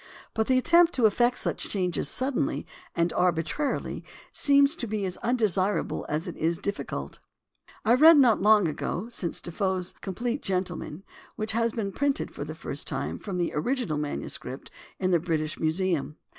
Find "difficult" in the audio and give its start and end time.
6.57-7.19